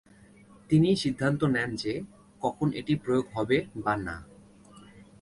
[0.69, 1.93] তিনিই সিদ্ধান্ত নেন যে,
[2.41, 4.15] কখন এটি প্রয়োগ হবে বা না।